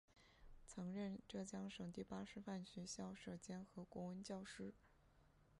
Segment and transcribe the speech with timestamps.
[0.65, 4.73] 曾任浙江省第八师范学校舍监和国文教师。